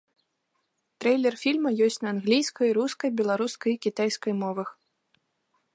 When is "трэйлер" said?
1.03-1.35